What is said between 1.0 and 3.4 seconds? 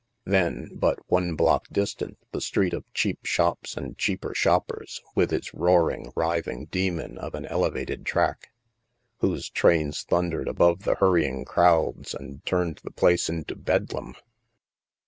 one block distant, the street of cheap